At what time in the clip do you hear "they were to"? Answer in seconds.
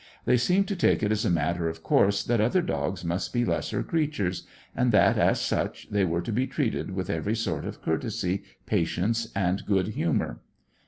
5.91-6.31